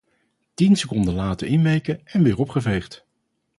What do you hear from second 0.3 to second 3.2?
Tien seconden laten inweken, en weer opgeveegd.